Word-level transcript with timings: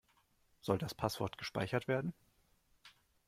Soll 0.61 0.79
das 0.79 0.95
Passwort 0.95 1.37
gespeichert 1.37 1.87
werden? 1.87 2.15